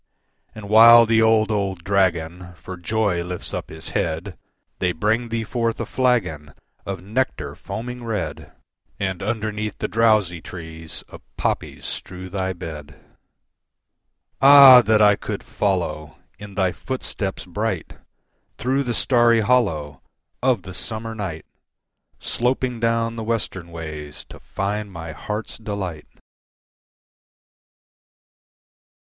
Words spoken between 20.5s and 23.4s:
the summer night, Sloping down the